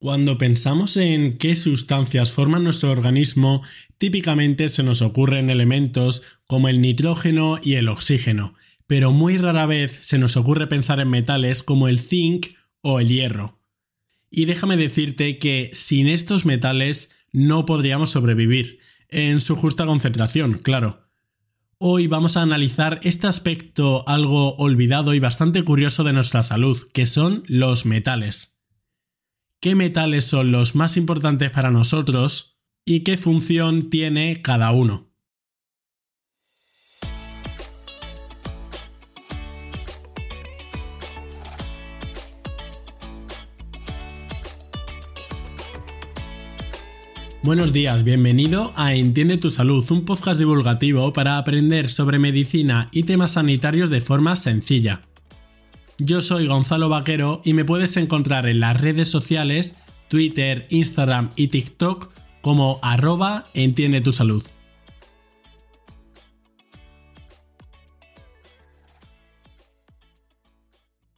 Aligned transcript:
Cuando 0.00 0.38
pensamos 0.38 0.96
en 0.96 1.36
qué 1.36 1.54
sustancias 1.54 2.32
forman 2.32 2.64
nuestro 2.64 2.90
organismo, 2.90 3.62
típicamente 3.98 4.70
se 4.70 4.82
nos 4.82 5.02
ocurren 5.02 5.50
elementos 5.50 6.22
como 6.46 6.70
el 6.70 6.80
nitrógeno 6.80 7.58
y 7.62 7.74
el 7.74 7.86
oxígeno, 7.86 8.54
pero 8.86 9.12
muy 9.12 9.36
rara 9.36 9.66
vez 9.66 9.98
se 10.00 10.16
nos 10.16 10.38
ocurre 10.38 10.68
pensar 10.68 11.00
en 11.00 11.10
metales 11.10 11.62
como 11.62 11.86
el 11.86 11.98
zinc 11.98 12.46
o 12.80 12.98
el 12.98 13.08
hierro. 13.08 13.60
Y 14.30 14.46
déjame 14.46 14.78
decirte 14.78 15.36
que 15.36 15.68
sin 15.74 16.08
estos 16.08 16.46
metales 16.46 17.10
no 17.30 17.66
podríamos 17.66 18.08
sobrevivir, 18.08 18.78
en 19.10 19.42
su 19.42 19.54
justa 19.54 19.84
concentración, 19.84 20.54
claro. 20.54 21.10
Hoy 21.76 22.06
vamos 22.06 22.38
a 22.38 22.42
analizar 22.42 23.00
este 23.02 23.26
aspecto 23.26 24.08
algo 24.08 24.56
olvidado 24.56 25.12
y 25.12 25.18
bastante 25.18 25.62
curioso 25.62 26.04
de 26.04 26.14
nuestra 26.14 26.42
salud, 26.42 26.88
que 26.94 27.04
son 27.04 27.42
los 27.48 27.84
metales 27.84 28.59
qué 29.60 29.74
metales 29.74 30.24
son 30.24 30.52
los 30.52 30.74
más 30.74 30.96
importantes 30.96 31.50
para 31.50 31.70
nosotros 31.70 32.58
y 32.86 33.00
qué 33.00 33.18
función 33.18 33.90
tiene 33.90 34.40
cada 34.42 34.72
uno. 34.72 35.10
Buenos 47.42 47.72
días, 47.72 48.04
bienvenido 48.04 48.72
a 48.76 48.94
Entiende 48.94 49.38
tu 49.38 49.50
Salud, 49.50 49.90
un 49.90 50.04
podcast 50.04 50.38
divulgativo 50.38 51.12
para 51.14 51.38
aprender 51.38 51.90
sobre 51.90 52.18
medicina 52.18 52.90
y 52.92 53.04
temas 53.04 53.32
sanitarios 53.32 53.88
de 53.88 54.02
forma 54.02 54.36
sencilla. 54.36 55.09
Yo 56.02 56.22
soy 56.22 56.46
Gonzalo 56.46 56.88
Vaquero 56.88 57.42
y 57.44 57.52
me 57.52 57.66
puedes 57.66 57.98
encontrar 57.98 58.48
en 58.48 58.60
las 58.60 58.80
redes 58.80 59.10
sociales, 59.10 59.76
Twitter, 60.08 60.66
Instagram 60.70 61.30
y 61.36 61.48
TikTok 61.48 62.10
como 62.40 62.78
arroba 62.80 63.48
entiende 63.52 64.00
tu 64.00 64.10
salud. 64.10 64.42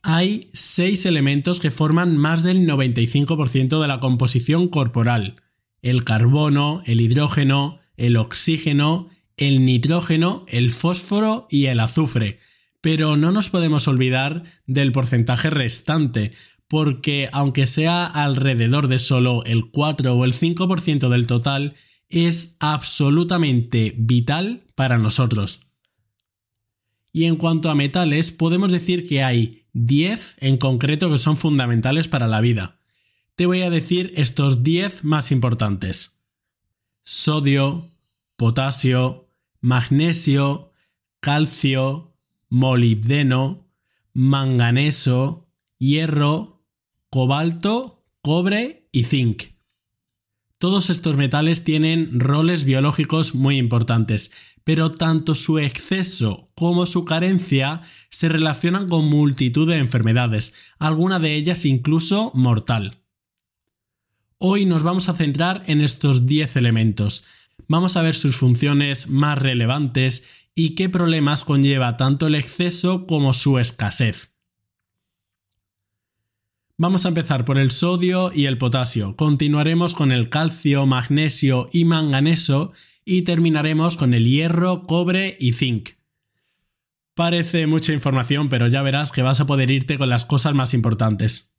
Hay 0.03 0.51
seis 0.53 1.07
elementos 1.07 1.61
que 1.61 1.71
forman 1.71 2.17
más 2.17 2.43
del 2.43 2.67
95% 2.67 3.81
de 3.81 3.87
la 3.87 4.01
composición 4.01 4.67
corporal. 4.67 5.37
El 5.81 6.03
carbono, 6.03 6.83
el 6.87 7.01
hidrógeno, 7.01 7.79
el 7.97 8.17
oxígeno, 8.17 9.11
el 9.37 9.65
nitrógeno, 9.65 10.45
el 10.49 10.73
fósforo 10.73 11.47
y 11.49 11.67
el 11.67 11.79
azufre 11.79 12.41
pero 12.83 13.17
no 13.17 13.33
nos 13.33 13.49
podemos 13.49 13.89
olvidar 13.89 14.43
del 14.67 14.93
porcentaje 14.93 15.49
restante, 15.49 16.33
porque 16.69 17.31
aunque 17.33 17.67
sea 17.67 18.05
alrededor 18.05 18.89
de 18.89 18.99
solo 18.99 19.45
el 19.45 19.71
4 19.71 20.15
o 20.15 20.25
el 20.25 20.35
5% 20.35 21.09
del 21.09 21.27
total, 21.27 21.75
es 22.11 22.57
absolutamente 22.61 23.95
vital 23.97 24.65
para 24.75 24.99
nosotros. 24.99 25.61
Y 27.13 27.25
en 27.25 27.37
cuanto 27.37 27.71
a 27.71 27.75
metales, 27.75 28.33
podemos 28.33 28.73
decir 28.73 29.07
que 29.07 29.23
hay 29.23 29.67
10 29.75 30.37
en 30.41 30.57
concreto 30.57 31.11
que 31.11 31.19
son 31.19 31.37
fundamentales 31.37 32.09
para 32.09 32.27
la 32.27 32.41
vida. 32.41 32.81
Te 33.37 33.47
voy 33.47 33.63
a 33.63 33.71
decir 33.71 34.13
estos 34.17 34.63
10 34.63 35.05
más 35.05 35.31
importantes. 35.31 36.25
Sodio, 37.05 37.93
potasio, 38.37 39.29
magnesio, 39.61 40.73
calcio, 41.21 42.12
molibdeno, 42.53 43.73
manganeso, 44.13 45.49
hierro, 45.79 46.67
cobalto, 47.09 48.05
cobre 48.21 48.91
y 48.93 49.05
zinc. 49.05 49.45
Todos 50.59 50.91
estos 50.91 51.17
metales 51.17 51.65
tienen 51.65 52.21
roles 52.21 52.65
biológicos 52.65 53.35
muy 53.35 53.57
importantes, 53.57 54.33
pero 54.65 54.93
tanto 54.93 55.35
su 55.35 55.59
exceso 55.61 56.53
como 56.55 56.85
su 56.85 57.07
carencia 57.07 57.81
se 58.11 58.29
relacionan 58.29 58.87
con 58.91 59.07
multitud 59.07 59.67
de 59.67 59.79
enfermedades, 59.79 60.53
alguna 60.79 61.19
de 61.19 61.35
ellas 61.35 61.65
incluso 61.65 62.33
mortal. 62.35 63.01
Hoy 64.37 64.67
nos 64.67 64.83
vamos 64.83 65.09
a 65.09 65.15
centrar 65.15 65.63
en 65.69 65.81
estos 65.81 66.27
10 66.27 66.57
elementos. 66.57 67.25
Vamos 67.67 67.97
a 67.97 68.03
ver 68.03 68.15
sus 68.15 68.37
funciones 68.37 69.09
más 69.09 69.39
relevantes 69.39 70.29
y 70.55 70.75
qué 70.75 70.89
problemas 70.89 71.45
conlleva 71.45 71.97
tanto 71.97 72.27
el 72.27 72.35
exceso 72.35 73.07
como 73.07 73.33
su 73.33 73.59
escasez. 73.59 74.33
Vamos 76.77 77.05
a 77.05 77.09
empezar 77.09 77.45
por 77.45 77.59
el 77.59 77.71
sodio 77.71 78.33
y 78.35 78.47
el 78.47 78.59
potasio, 78.59 79.15
continuaremos 79.17 79.95
con 79.95 80.11
el 80.11 80.29
calcio, 80.31 80.85
magnesio 80.87 81.69
y 81.73 81.85
manganeso 81.85 82.73
y 83.05 83.23
terminaremos 83.23 83.97
con 83.97 84.15
el 84.15 84.25
hierro, 84.25 84.83
cobre 84.87 85.37
y 85.39 85.53
zinc. 85.53 85.91
Parece 87.15 87.67
mucha 87.67 87.93
información, 87.93 88.49
pero 88.49 88.69
ya 88.69 88.83
verás 88.83 89.13
que 89.13 89.23
vas 89.23 89.41
a 89.41 89.47
poder 89.47 89.71
irte 89.71 89.99
con 89.99 90.09
las 90.09 90.25
cosas 90.25 90.55
más 90.55 90.73
importantes. 90.73 91.55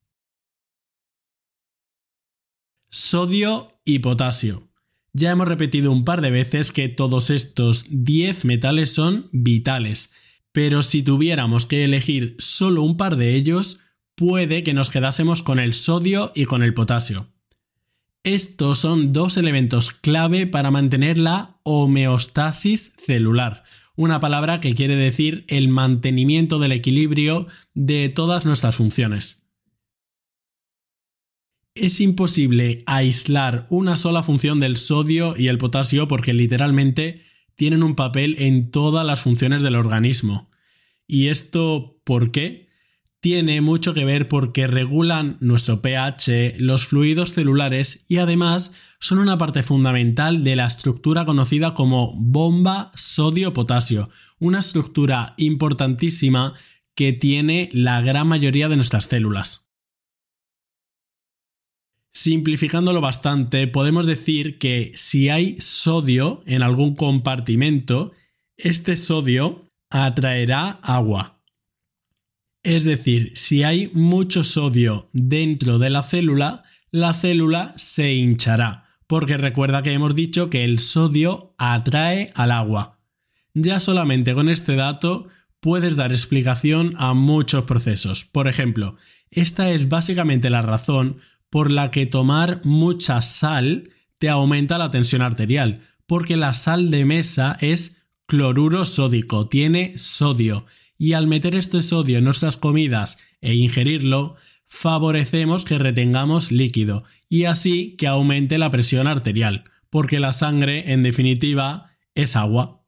Sodio 2.90 3.70
y 3.86 4.00
potasio. 4.00 4.73
Ya 5.14 5.30
hemos 5.30 5.48
repetido 5.48 5.92
un 5.92 6.06
par 6.06 6.22
de 6.22 6.32
veces 6.32 6.72
que 6.72 6.90
todos 6.90 7.30
estos 7.30 7.86
10 7.90 8.46
metales 8.46 8.92
son 8.92 9.30
vitales, 9.32 10.12
pero 10.52 10.82
si 10.82 11.04
tuviéramos 11.04 11.68
que 11.68 11.84
elegir 11.84 12.36
solo 12.40 12.82
un 12.82 12.98
par 12.98 13.16
de 13.16 13.36
ellos, 13.36 13.80
puede 14.16 14.64
que 14.64 14.74
nos 14.74 14.90
quedásemos 14.90 15.44
con 15.44 15.60
el 15.60 15.76
sodio 15.76 16.32
y 16.34 16.46
con 16.46 16.64
el 16.64 16.74
potasio. 16.74 17.28
Estos 18.24 18.80
son 18.80 19.14
dos 19.14 19.38
elementos 19.38 19.92
clave 19.92 20.48
para 20.48 20.72
mantener 20.72 21.20
la 21.20 21.60
homeostasis 21.62 22.94
celular, 23.06 23.64
una 23.96 24.20
palabra 24.20 24.62
que 24.62 24.74
quiere 24.74 24.96
decir 24.96 25.46
el 25.48 25.68
mantenimiento 25.68 26.58
del 26.58 26.72
equilibrio 26.72 27.46
de 27.76 28.10
todas 28.10 28.46
nuestras 28.46 28.78
funciones. 28.78 29.43
Es 31.76 32.00
imposible 32.02 32.84
aislar 32.86 33.66
una 33.72 33.98
sola 33.98 34.22
función 34.22 34.60
del 34.60 34.78
sodio 34.78 35.36
y 35.36 35.48
el 35.48 35.58
potasio 35.58 36.08
porque 36.08 36.32
literalmente 36.32 37.24
tienen 37.56 37.82
un 37.82 37.96
papel 37.96 38.36
en 38.38 38.70
todas 38.70 39.04
las 39.04 39.22
funciones 39.22 39.64
del 39.64 39.76
organismo. 39.76 40.52
¿Y 41.08 41.30
esto 41.30 42.00
por 42.04 42.30
qué? 42.30 42.70
Tiene 43.22 43.60
mucho 43.62 43.96
que 43.96 44.06
ver 44.06 44.28
porque 44.28 44.68
regulan 44.68 45.38
nuestro 45.40 45.82
pH, 45.82 46.60
los 46.60 46.86
fluidos 46.86 47.34
celulares 47.34 48.06
y 48.08 48.18
además 48.18 48.76
son 49.00 49.18
una 49.18 49.40
parte 49.40 49.64
fundamental 49.64 50.44
de 50.44 50.56
la 50.56 50.68
estructura 50.68 51.26
conocida 51.26 51.74
como 51.74 52.14
bomba 52.16 52.92
sodio-potasio, 52.94 54.12
una 54.38 54.60
estructura 54.60 55.34
importantísima 55.38 56.54
que 56.94 57.14
tiene 57.14 57.70
la 57.74 58.02
gran 58.02 58.28
mayoría 58.28 58.70
de 58.70 58.76
nuestras 58.76 59.06
células. 59.06 59.63
Simplificándolo 62.14 63.02
bastante, 63.02 63.68
podemos 63.68 64.06
decir 64.06 64.60
que 64.60 64.92
si 64.96 65.30
hay 65.30 65.60
sodio 65.60 66.44
en 66.46 66.62
algún 66.62 66.96
compartimento, 66.96 68.12
este 68.56 68.96
sodio 68.98 69.72
atraerá 69.90 70.80
agua. 70.84 71.42
Es 72.62 72.84
decir, 72.84 73.34
si 73.36 73.64
hay 73.64 73.90
mucho 73.94 74.44
sodio 74.44 75.10
dentro 75.12 75.80
de 75.80 75.90
la 75.90 76.04
célula, 76.04 76.64
la 76.92 77.14
célula 77.14 77.74
se 77.78 78.14
hinchará, 78.14 78.86
porque 79.08 79.36
recuerda 79.36 79.82
que 79.82 79.92
hemos 79.92 80.16
dicho 80.16 80.52
que 80.52 80.64
el 80.64 80.80
sodio 80.80 81.56
atrae 81.58 82.32
al 82.36 82.52
agua. 82.52 83.00
Ya 83.56 83.80
solamente 83.80 84.36
con 84.36 84.50
este 84.50 84.76
dato 84.76 85.28
puedes 85.60 85.96
dar 85.96 86.12
explicación 86.12 86.94
a 86.98 87.14
muchos 87.14 87.66
procesos. 87.66 88.24
Por 88.24 88.48
ejemplo, 88.48 88.98
esta 89.32 89.72
es 89.72 89.90
básicamente 89.90 90.50
la 90.50 90.62
razón 90.62 91.18
por 91.54 91.70
la 91.70 91.92
que 91.92 92.08
tomar 92.08 92.62
mucha 92.64 93.22
sal 93.22 93.92
te 94.18 94.28
aumenta 94.28 94.80
la 94.80 94.90
tensión 94.90 95.22
arterial, 95.22 95.82
porque 96.08 96.36
la 96.36 96.56
sal 96.56 96.90
de 96.90 97.06
mesa 97.06 97.60
es 97.62 98.04
cloruro 98.26 98.88
sódico, 98.88 99.50
tiene 99.50 99.96
sodio, 100.00 100.66
y 100.98 101.14
al 101.14 101.28
meter 101.28 101.54
este 101.54 101.84
sodio 101.84 102.18
en 102.18 102.24
nuestras 102.24 102.58
comidas 102.58 103.20
e 103.40 103.54
ingerirlo, 103.54 104.36
favorecemos 104.66 105.64
que 105.64 105.78
retengamos 105.78 106.52
líquido 106.52 107.04
y 107.30 107.44
así 107.44 107.96
que 107.98 108.08
aumente 108.08 108.58
la 108.58 108.72
presión 108.72 109.06
arterial, 109.06 109.66
porque 109.92 110.20
la 110.20 110.34
sangre, 110.34 110.92
en 110.92 111.04
definitiva, 111.04 111.92
es 112.16 112.36
agua. 112.36 112.84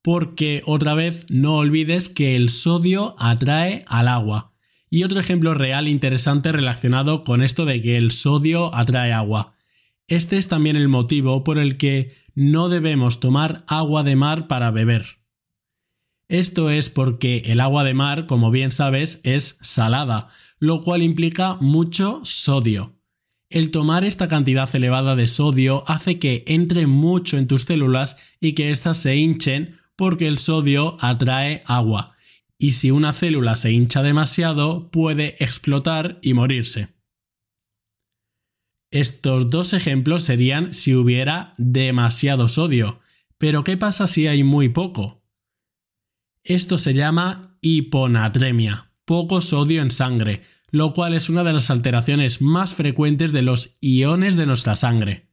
Porque 0.00 0.62
otra 0.64 0.94
vez 0.94 1.26
no 1.28 1.56
olvides 1.56 2.08
que 2.08 2.36
el 2.36 2.48
sodio 2.48 3.16
atrae 3.18 3.84
al 3.86 4.08
agua. 4.08 4.54
Y 4.90 5.04
otro 5.04 5.20
ejemplo 5.20 5.54
real 5.54 5.88
interesante 5.88 6.52
relacionado 6.52 7.24
con 7.24 7.42
esto 7.42 7.64
de 7.64 7.82
que 7.82 7.96
el 7.96 8.10
sodio 8.10 8.74
atrae 8.74 9.12
agua. 9.12 9.54
Este 10.06 10.38
es 10.38 10.48
también 10.48 10.76
el 10.76 10.88
motivo 10.88 11.44
por 11.44 11.58
el 11.58 11.76
que 11.76 12.14
no 12.34 12.68
debemos 12.68 13.20
tomar 13.20 13.64
agua 13.66 14.02
de 14.02 14.16
mar 14.16 14.46
para 14.46 14.70
beber. 14.70 15.18
Esto 16.28 16.70
es 16.70 16.88
porque 16.88 17.42
el 17.46 17.60
agua 17.60 17.84
de 17.84 17.94
mar, 17.94 18.26
como 18.26 18.50
bien 18.50 18.70
sabes, 18.70 19.20
es 19.24 19.58
salada, 19.60 20.28
lo 20.58 20.82
cual 20.82 21.02
implica 21.02 21.56
mucho 21.60 22.20
sodio. 22.24 22.94
El 23.50 23.70
tomar 23.70 24.04
esta 24.04 24.28
cantidad 24.28 24.68
elevada 24.74 25.16
de 25.16 25.26
sodio 25.26 25.84
hace 25.86 26.18
que 26.18 26.44
entre 26.46 26.86
mucho 26.86 27.38
en 27.38 27.46
tus 27.46 27.62
células 27.62 28.18
y 28.40 28.52
que 28.52 28.70
éstas 28.70 28.98
se 28.98 29.16
hinchen 29.16 29.76
porque 29.96 30.26
el 30.26 30.38
sodio 30.38 30.98
atrae 31.00 31.62
agua. 31.66 32.14
Y 32.58 32.72
si 32.72 32.90
una 32.90 33.12
célula 33.12 33.54
se 33.54 33.70
hincha 33.70 34.02
demasiado, 34.02 34.90
puede 34.90 35.36
explotar 35.42 36.18
y 36.22 36.34
morirse. 36.34 36.88
Estos 38.90 39.50
dos 39.50 39.74
ejemplos 39.74 40.24
serían 40.24 40.74
si 40.74 40.94
hubiera 40.94 41.54
demasiado 41.58 42.48
sodio. 42.48 43.00
Pero 43.36 43.62
¿qué 43.62 43.76
pasa 43.76 44.06
si 44.06 44.26
hay 44.26 44.42
muy 44.42 44.70
poco? 44.70 45.22
Esto 46.42 46.78
se 46.78 46.94
llama 46.94 47.58
hiponatremia, 47.60 48.92
poco 49.04 49.40
sodio 49.40 49.82
en 49.82 49.90
sangre, 49.90 50.42
lo 50.70 50.94
cual 50.94 51.14
es 51.14 51.28
una 51.28 51.44
de 51.44 51.52
las 51.52 51.70
alteraciones 51.70 52.40
más 52.40 52.74
frecuentes 52.74 53.32
de 53.32 53.42
los 53.42 53.76
iones 53.80 54.36
de 54.36 54.46
nuestra 54.46 54.74
sangre. 54.74 55.28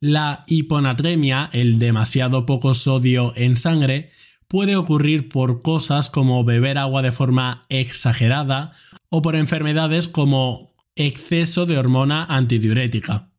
La 0.00 0.44
hiponatremia, 0.46 1.50
el 1.52 1.78
demasiado 1.78 2.46
poco 2.46 2.74
sodio 2.74 3.32
en 3.36 3.56
sangre, 3.56 4.10
puede 4.52 4.76
ocurrir 4.76 5.30
por 5.30 5.62
cosas 5.62 6.10
como 6.10 6.44
beber 6.44 6.76
agua 6.76 7.00
de 7.00 7.10
forma 7.10 7.62
exagerada 7.70 8.72
o 9.08 9.22
por 9.22 9.34
enfermedades 9.34 10.08
como 10.08 10.74
exceso 10.94 11.64
de 11.64 11.78
hormona 11.78 12.26
antidiurética. 12.26 13.32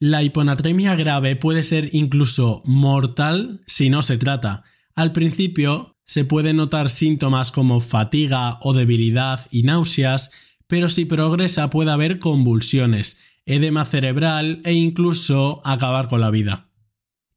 La 0.00 0.22
hiponatremia 0.22 0.94
grave 0.94 1.36
puede 1.36 1.62
ser 1.62 1.90
incluso 1.94 2.62
mortal 2.64 3.60
si 3.66 3.90
no 3.90 4.00
se 4.00 4.16
trata. 4.16 4.62
Al 4.94 5.12
principio 5.12 5.98
se 6.06 6.24
pueden 6.24 6.56
notar 6.56 6.88
síntomas 6.88 7.50
como 7.50 7.80
fatiga 7.80 8.60
o 8.62 8.72
debilidad 8.72 9.46
y 9.50 9.64
náuseas, 9.64 10.30
pero 10.66 10.88
si 10.88 11.04
progresa 11.04 11.68
puede 11.68 11.90
haber 11.90 12.18
convulsiones, 12.18 13.20
edema 13.44 13.84
cerebral 13.84 14.62
e 14.64 14.72
incluso 14.72 15.60
acabar 15.66 16.08
con 16.08 16.22
la 16.22 16.30
vida. 16.30 16.71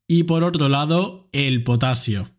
Y 0.07 0.23
por 0.23 0.43
otro 0.43 0.69
lado, 0.69 1.29
el 1.31 1.63
potasio. 1.63 2.31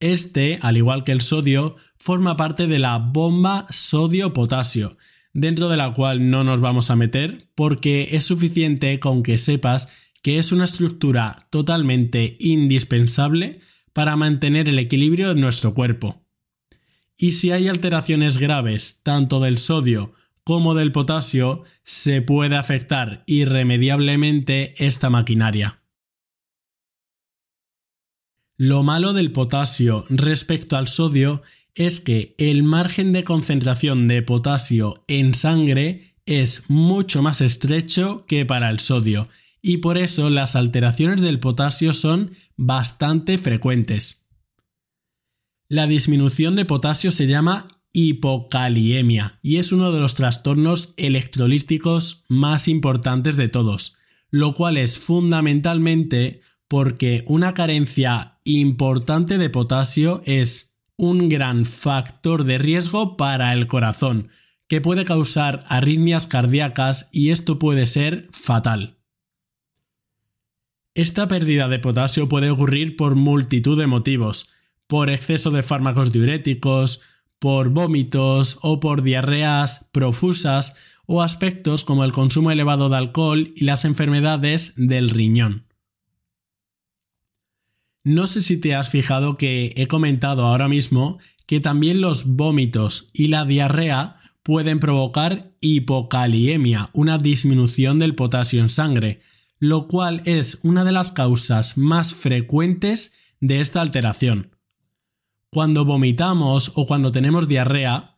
Este, 0.00 0.58
al 0.62 0.76
igual 0.76 1.04
que 1.04 1.12
el 1.12 1.20
sodio, 1.20 1.76
forma 1.96 2.36
parte 2.36 2.66
de 2.66 2.78
la 2.78 2.98
bomba 2.98 3.66
sodio-potasio, 3.70 4.96
dentro 5.32 5.68
de 5.68 5.76
la 5.76 5.92
cual 5.94 6.30
no 6.30 6.44
nos 6.44 6.60
vamos 6.60 6.90
a 6.90 6.96
meter 6.96 7.48
porque 7.54 8.08
es 8.12 8.24
suficiente 8.24 8.98
con 9.00 9.22
que 9.22 9.38
sepas 9.38 9.92
que 10.22 10.38
es 10.38 10.52
una 10.52 10.64
estructura 10.64 11.46
totalmente 11.50 12.36
indispensable 12.40 13.60
para 13.92 14.16
mantener 14.16 14.68
el 14.68 14.78
equilibrio 14.78 15.34
de 15.34 15.40
nuestro 15.40 15.74
cuerpo. 15.74 16.22
Y 17.16 17.32
si 17.32 17.50
hay 17.50 17.68
alteraciones 17.68 18.38
graves 18.38 19.02
tanto 19.02 19.40
del 19.40 19.58
sodio 19.58 20.12
como 20.44 20.74
del 20.74 20.92
potasio, 20.92 21.64
se 21.84 22.22
puede 22.22 22.56
afectar 22.56 23.22
irremediablemente 23.26 24.70
esta 24.84 25.10
maquinaria. 25.10 25.79
Lo 28.62 28.82
malo 28.82 29.14
del 29.14 29.32
potasio 29.32 30.04
respecto 30.10 30.76
al 30.76 30.86
sodio 30.86 31.40
es 31.74 31.98
que 31.98 32.34
el 32.36 32.62
margen 32.62 33.10
de 33.14 33.24
concentración 33.24 34.06
de 34.06 34.20
potasio 34.20 35.02
en 35.08 35.32
sangre 35.32 36.14
es 36.26 36.68
mucho 36.68 37.22
más 37.22 37.40
estrecho 37.40 38.26
que 38.26 38.44
para 38.44 38.68
el 38.68 38.78
sodio 38.78 39.30
y 39.62 39.78
por 39.78 39.96
eso 39.96 40.28
las 40.28 40.56
alteraciones 40.56 41.22
del 41.22 41.40
potasio 41.40 41.94
son 41.94 42.32
bastante 42.54 43.38
frecuentes. 43.38 44.30
La 45.70 45.86
disminución 45.86 46.54
de 46.54 46.66
potasio 46.66 47.12
se 47.12 47.26
llama 47.26 47.80
hipocaliemia 47.94 49.38
y 49.40 49.56
es 49.56 49.72
uno 49.72 49.90
de 49.90 50.00
los 50.00 50.14
trastornos 50.14 50.92
electrolíticos 50.98 52.26
más 52.28 52.68
importantes 52.68 53.38
de 53.38 53.48
todos, 53.48 53.96
lo 54.28 54.54
cual 54.54 54.76
es 54.76 54.98
fundamentalmente 54.98 56.42
porque 56.70 57.24
una 57.26 57.52
carencia 57.52 58.38
importante 58.58 59.38
de 59.38 59.50
potasio 59.50 60.22
es 60.24 60.78
un 60.96 61.28
gran 61.28 61.64
factor 61.64 62.44
de 62.44 62.58
riesgo 62.58 63.16
para 63.16 63.52
el 63.52 63.66
corazón, 63.66 64.28
que 64.68 64.80
puede 64.80 65.04
causar 65.04 65.64
arritmias 65.68 66.26
cardíacas 66.26 67.08
y 67.12 67.30
esto 67.30 67.58
puede 67.58 67.86
ser 67.86 68.28
fatal. 68.32 68.98
Esta 70.94 71.28
pérdida 71.28 71.68
de 71.68 71.78
potasio 71.78 72.28
puede 72.28 72.50
ocurrir 72.50 72.96
por 72.96 73.14
multitud 73.14 73.78
de 73.78 73.86
motivos, 73.86 74.50
por 74.86 75.08
exceso 75.08 75.50
de 75.50 75.62
fármacos 75.62 76.12
diuréticos, 76.12 77.02
por 77.38 77.70
vómitos 77.70 78.58
o 78.60 78.80
por 78.80 79.02
diarreas 79.02 79.88
profusas 79.92 80.76
o 81.06 81.22
aspectos 81.22 81.84
como 81.84 82.04
el 82.04 82.12
consumo 82.12 82.50
elevado 82.50 82.88
de 82.88 82.96
alcohol 82.96 83.52
y 83.56 83.64
las 83.64 83.84
enfermedades 83.84 84.74
del 84.76 85.10
riñón. 85.10 85.69
No 88.02 88.26
sé 88.26 88.40
si 88.40 88.56
te 88.58 88.74
has 88.74 88.88
fijado 88.88 89.36
que 89.36 89.74
he 89.76 89.86
comentado 89.86 90.46
ahora 90.46 90.68
mismo 90.68 91.18
que 91.46 91.60
también 91.60 92.00
los 92.00 92.24
vómitos 92.24 93.10
y 93.12 93.28
la 93.28 93.44
diarrea 93.44 94.16
pueden 94.42 94.80
provocar 94.80 95.52
hipocaliemia, 95.60 96.88
una 96.92 97.18
disminución 97.18 97.98
del 97.98 98.14
potasio 98.14 98.62
en 98.62 98.70
sangre, 98.70 99.20
lo 99.58 99.86
cual 99.86 100.22
es 100.24 100.60
una 100.62 100.84
de 100.84 100.92
las 100.92 101.10
causas 101.10 101.76
más 101.76 102.14
frecuentes 102.14 103.14
de 103.40 103.60
esta 103.60 103.82
alteración. 103.82 104.56
Cuando 105.50 105.84
vomitamos 105.84 106.72
o 106.76 106.86
cuando 106.86 107.12
tenemos 107.12 107.48
diarrea, 107.48 108.16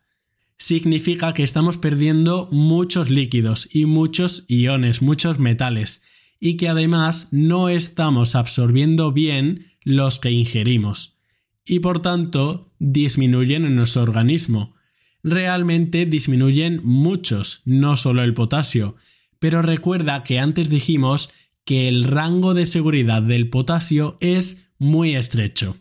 significa 0.58 1.34
que 1.34 1.42
estamos 1.42 1.76
perdiendo 1.76 2.48
muchos 2.52 3.10
líquidos 3.10 3.68
y 3.74 3.86
muchos 3.86 4.44
iones, 4.46 5.02
muchos 5.02 5.38
metales, 5.40 6.02
y 6.44 6.56
que 6.56 6.68
además 6.68 7.28
no 7.30 7.68
estamos 7.68 8.34
absorbiendo 8.34 9.12
bien 9.12 9.66
los 9.84 10.18
que 10.18 10.32
ingerimos, 10.32 11.20
y 11.64 11.78
por 11.78 12.02
tanto 12.02 12.74
disminuyen 12.80 13.64
en 13.64 13.76
nuestro 13.76 14.02
organismo. 14.02 14.74
Realmente 15.22 16.04
disminuyen 16.04 16.80
muchos, 16.82 17.62
no 17.64 17.96
solo 17.96 18.24
el 18.24 18.34
potasio, 18.34 18.96
pero 19.38 19.62
recuerda 19.62 20.24
que 20.24 20.40
antes 20.40 20.68
dijimos 20.68 21.32
que 21.64 21.86
el 21.86 22.02
rango 22.02 22.54
de 22.54 22.66
seguridad 22.66 23.22
del 23.22 23.48
potasio 23.48 24.16
es 24.18 24.72
muy 24.78 25.14
estrecho. 25.14 25.76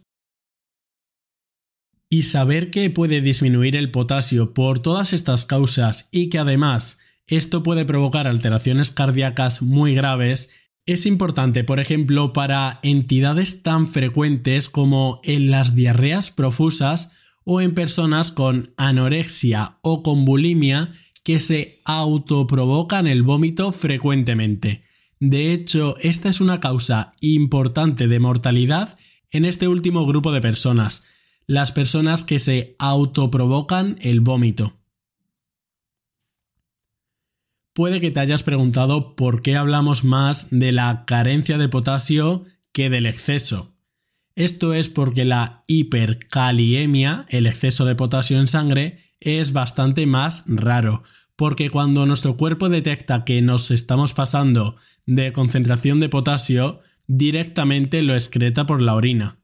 Y 2.07 2.21
saber 2.21 2.69
que 2.69 2.91
puede 2.91 3.21
disminuir 3.21 3.75
el 3.75 3.89
potasio 3.89 4.53
por 4.53 4.77
todas 4.77 5.11
estas 5.11 5.43
causas 5.43 6.07
y 6.11 6.29
que 6.29 6.37
además 6.37 6.99
esto 7.27 7.63
puede 7.63 7.85
provocar 7.85 8.27
alteraciones 8.27 8.91
cardíacas 8.91 9.61
muy 9.61 9.95
graves 9.95 10.53
es 10.85 11.05
importante, 11.05 11.63
por 11.63 11.79
ejemplo, 11.79 12.33
para 12.33 12.79
entidades 12.81 13.61
tan 13.61 13.87
frecuentes 13.87 14.67
como 14.67 15.21
en 15.23 15.51
las 15.51 15.75
diarreas 15.75 16.31
profusas 16.31 17.13
o 17.43 17.61
en 17.61 17.73
personas 17.73 18.31
con 18.31 18.73
anorexia 18.77 19.77
o 19.81 20.01
con 20.01 20.25
bulimia 20.25 20.89
que 21.23 21.39
se 21.39 21.79
autoprovocan 21.85 23.05
el 23.07 23.21
vómito 23.21 23.71
frecuentemente. 23.71 24.83
De 25.19 25.53
hecho, 25.53 25.97
esta 25.99 26.29
es 26.29 26.41
una 26.41 26.59
causa 26.59 27.11
importante 27.21 28.07
de 28.07 28.19
mortalidad 28.19 28.97
en 29.29 29.45
este 29.45 29.67
último 29.67 30.07
grupo 30.07 30.31
de 30.31 30.41
personas, 30.41 31.05
las 31.45 31.71
personas 31.71 32.23
que 32.23 32.39
se 32.39 32.75
autoprovocan 32.79 33.97
el 34.01 34.21
vómito. 34.21 34.80
Puede 37.73 37.99
que 38.01 38.11
te 38.11 38.19
hayas 38.19 38.43
preguntado 38.43 39.15
por 39.15 39.41
qué 39.41 39.55
hablamos 39.55 40.03
más 40.03 40.47
de 40.51 40.73
la 40.73 41.05
carencia 41.05 41.57
de 41.57 41.69
potasio 41.69 42.43
que 42.73 42.89
del 42.89 43.05
exceso. 43.05 43.73
Esto 44.35 44.73
es 44.73 44.89
porque 44.89 45.23
la 45.23 45.63
hipercaliemia, 45.67 47.25
el 47.29 47.47
exceso 47.47 47.85
de 47.85 47.95
potasio 47.95 48.39
en 48.39 48.47
sangre, 48.47 48.99
es 49.19 49.53
bastante 49.53 50.05
más 50.05 50.43
raro, 50.47 51.03
porque 51.35 51.69
cuando 51.69 52.05
nuestro 52.05 52.35
cuerpo 52.35 52.67
detecta 52.67 53.23
que 53.23 53.41
nos 53.41 53.71
estamos 53.71 54.13
pasando 54.13 54.75
de 55.05 55.31
concentración 55.31 55.99
de 55.99 56.09
potasio, 56.09 56.81
directamente 57.07 58.01
lo 58.03 58.15
excreta 58.15 58.65
por 58.65 58.81
la 58.81 58.95
orina. 58.95 59.39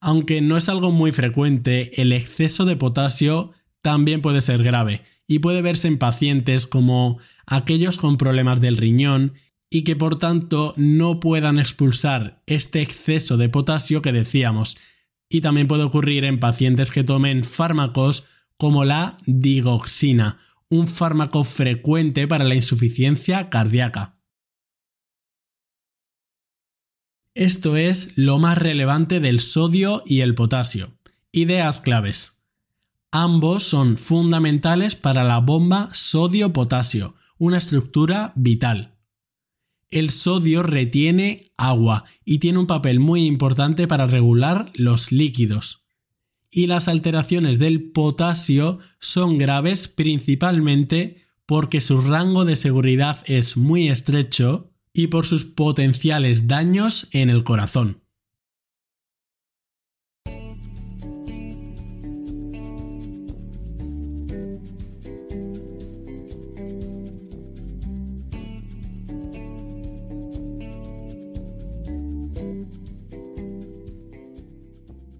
Aunque 0.00 0.40
no 0.40 0.56
es 0.56 0.68
algo 0.68 0.90
muy 0.90 1.12
frecuente, 1.12 2.00
el 2.00 2.12
exceso 2.12 2.64
de 2.64 2.76
potasio 2.76 3.52
también 3.82 4.22
puede 4.22 4.40
ser 4.40 4.62
grave 4.62 5.02
y 5.26 5.40
puede 5.40 5.62
verse 5.62 5.88
en 5.88 5.98
pacientes 5.98 6.66
como 6.66 7.18
aquellos 7.46 7.98
con 7.98 8.16
problemas 8.16 8.60
del 8.60 8.76
riñón 8.76 9.34
y 9.70 9.84
que 9.84 9.96
por 9.96 10.18
tanto 10.18 10.74
no 10.76 11.20
puedan 11.20 11.58
expulsar 11.58 12.42
este 12.46 12.82
exceso 12.82 13.36
de 13.36 13.48
potasio 13.48 14.02
que 14.02 14.12
decíamos, 14.12 14.76
y 15.30 15.40
también 15.40 15.66
puede 15.66 15.82
ocurrir 15.84 16.24
en 16.24 16.38
pacientes 16.38 16.90
que 16.90 17.04
tomen 17.04 17.42
fármacos 17.42 18.26
como 18.58 18.84
la 18.84 19.16
digoxina, 19.24 20.38
un 20.68 20.88
fármaco 20.88 21.44
frecuente 21.44 22.28
para 22.28 22.44
la 22.44 22.54
insuficiencia 22.54 23.48
cardíaca. 23.48 24.18
Esto 27.34 27.78
es 27.78 28.12
lo 28.16 28.38
más 28.38 28.58
relevante 28.58 29.20
del 29.20 29.40
sodio 29.40 30.02
y 30.04 30.20
el 30.20 30.34
potasio. 30.34 30.98
Ideas 31.32 31.80
claves. 31.80 32.41
Ambos 33.14 33.64
son 33.64 33.98
fundamentales 33.98 34.96
para 34.96 35.22
la 35.22 35.38
bomba 35.38 35.90
sodio-potasio, 35.92 37.14
una 37.36 37.58
estructura 37.58 38.32
vital. 38.36 38.96
El 39.90 40.08
sodio 40.08 40.62
retiene 40.62 41.52
agua 41.58 42.06
y 42.24 42.38
tiene 42.38 42.58
un 42.58 42.66
papel 42.66 43.00
muy 43.00 43.26
importante 43.26 43.86
para 43.86 44.06
regular 44.06 44.72
los 44.72 45.12
líquidos. 45.12 45.84
Y 46.50 46.68
las 46.68 46.88
alteraciones 46.88 47.58
del 47.58 47.90
potasio 47.90 48.78
son 48.98 49.36
graves 49.36 49.88
principalmente 49.88 51.18
porque 51.44 51.82
su 51.82 52.00
rango 52.00 52.46
de 52.46 52.56
seguridad 52.56 53.22
es 53.26 53.58
muy 53.58 53.90
estrecho 53.90 54.72
y 54.94 55.08
por 55.08 55.26
sus 55.26 55.44
potenciales 55.44 56.48
daños 56.48 57.08
en 57.12 57.28
el 57.28 57.44
corazón. 57.44 58.01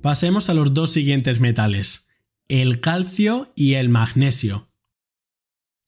Pasemos 0.02 0.50
a 0.50 0.54
los 0.54 0.74
dos 0.74 0.90
siguientes 0.90 1.38
metales, 1.38 2.08
el 2.48 2.80
calcio 2.80 3.52
y 3.54 3.74
el 3.74 3.88
magnesio. 3.88 4.68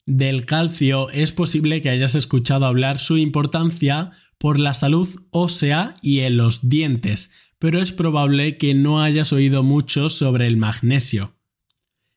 Del 0.05 0.45
calcio 0.45 1.09
es 1.09 1.33
posible 1.33 1.81
que 1.81 1.89
hayas 1.89 2.15
escuchado 2.15 2.65
hablar 2.65 2.97
su 2.97 3.17
importancia 3.17 4.11
por 4.37 4.57
la 4.57 4.73
salud 4.73 5.09
ósea 5.31 5.95
y 6.01 6.21
en 6.21 6.37
los 6.37 6.69
dientes, 6.69 7.31
pero 7.59 7.81
es 7.81 7.91
probable 7.91 8.57
que 8.57 8.73
no 8.73 9.01
hayas 9.01 9.33
oído 9.33 9.63
mucho 9.63 10.09
sobre 10.09 10.47
el 10.47 10.55
magnesio. 10.55 11.35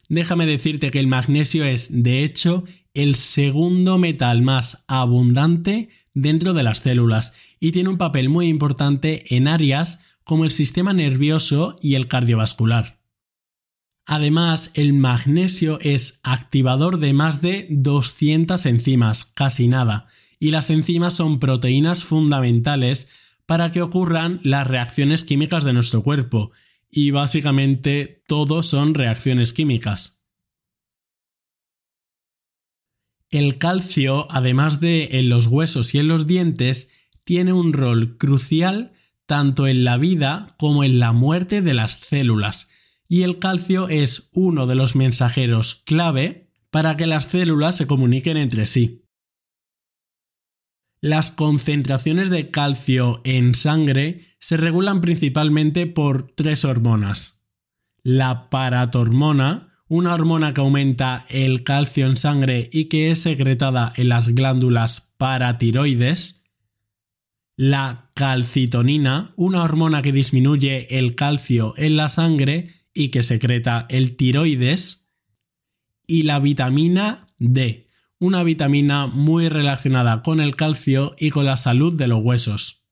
Déjame 0.08 0.46
decirte 0.46 0.92
que 0.92 1.00
el 1.00 1.08
magnesio 1.08 1.64
es, 1.64 1.88
de 1.90 2.22
hecho, 2.22 2.62
el 2.94 3.16
segundo 3.16 3.98
metal 3.98 4.42
más 4.42 4.84
abundante 4.86 5.88
dentro 6.14 6.52
de 6.52 6.62
las 6.62 6.78
células 6.78 7.34
y 7.58 7.72
tiene 7.72 7.88
un 7.88 7.98
papel 7.98 8.28
muy 8.28 8.46
importante 8.46 9.34
en 9.34 9.48
áreas 9.48 9.98
como 10.28 10.44
el 10.44 10.50
sistema 10.50 10.92
nervioso 10.92 11.76
y 11.80 11.94
el 11.94 12.06
cardiovascular. 12.06 13.00
Además, 14.04 14.70
el 14.75 14.92
magnesio 14.92 15.78
es 15.80 16.20
activador 16.23 16.99
de 16.99 17.14
más 17.14 17.40
de 17.40 17.66
200 17.70 18.66
enzimas, 18.66 19.25
casi 19.25 19.68
nada, 19.68 20.08
y 20.38 20.50
las 20.50 20.68
enzimas 20.68 21.14
son 21.14 21.40
proteínas 21.40 22.04
fundamentales 22.04 23.08
para 23.47 23.73
que 23.73 23.80
ocurran 23.80 24.40
las 24.42 24.66
reacciones 24.66 25.25
químicas 25.25 25.64
de 25.64 25.73
nuestro 25.73 26.02
cuerpo, 26.02 26.52
y 26.90 27.11
básicamente 27.11 28.23
todo 28.26 28.62
son 28.62 28.92
reacciones 28.92 29.54
químicas. 29.54 30.26
El 33.30 33.56
calcio, 33.56 34.30
además 34.30 34.78
de 34.78 35.08
en 35.12 35.30
los 35.30 35.47
huesos 35.47 35.94
y 35.94 36.00
en 36.00 36.08
los 36.08 36.26
dientes, 36.26 36.92
tiene 37.25 37.54
un 37.54 37.73
rol 37.73 38.18
crucial 38.18 38.92
tanto 39.28 39.68
en 39.68 39.85
la 39.85 39.99
vida 39.99 40.56
como 40.58 40.85
en 40.85 40.99
la 40.99 41.12
muerte 41.12 41.61
de 41.61 41.75
las 41.75 42.00
células, 42.00 42.70
y 43.06 43.23
el 43.23 43.38
calcio 43.38 43.90
es 43.90 44.30
uno 44.32 44.66
de 44.66 44.75
los 44.75 44.97
mensajeros 44.97 45.82
clave 45.85 46.50
para 46.70 46.97
que 46.97 47.06
las 47.06 47.26
células 47.26 47.76
se 47.76 47.87
comuniquen 47.87 48.38
entre 48.38 48.64
sí. 48.64 49.04
Las 51.02 51.30
concentraciones 51.30 52.30
de 52.30 52.50
calcio 52.50 53.20
en 53.25 53.54
sangre 53.54 54.35
se 54.40 54.56
regulan 54.56 55.02
principalmente 55.02 55.87
por 55.87 56.32
tres 56.32 56.64
hormonas. 56.64 57.47
La 58.02 58.49
paratormona, 58.49 59.75
una 59.88 60.14
hormona 60.14 60.54
que 60.54 60.62
aumenta 60.62 61.26
el 61.28 61.64
calcio 61.64 62.06
en 62.06 62.16
sangre 62.16 62.70
y 62.73 62.87
que 62.87 63.11
es 63.11 63.20
secretada 63.20 63.92
en 63.94 64.08
las 64.08 64.30
glándulas 64.30 65.14
paratiroides, 65.18 66.38
la 67.58 68.12
calcitonina, 68.14 69.32
una 69.34 69.64
hormona 69.64 70.00
que 70.00 70.12
disminuye 70.12 70.96
el 70.96 71.16
calcio 71.16 71.74
en 71.76 71.96
la 71.96 72.08
sangre 72.08 72.70
y 72.94 73.08
que 73.08 73.24
secreta 73.24 73.84
el 73.90 74.16
tiroides, 74.16 75.10
y 76.06 76.22
la 76.22 76.38
vitamina 76.38 77.26
D, 77.40 77.88
una 78.20 78.44
vitamina 78.44 79.08
muy 79.08 79.48
relacionada 79.48 80.22
con 80.22 80.38
el 80.38 80.54
calcio 80.54 81.16
y 81.18 81.30
con 81.30 81.46
la 81.46 81.56
salud 81.56 81.92
de 81.94 82.06
los 82.06 82.22
huesos. 82.22 82.86